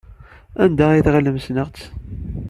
Anda 0.63 0.85
ay 0.89 1.01
tɣilemt 1.05 1.43
ssneɣ-tt? 1.43 1.81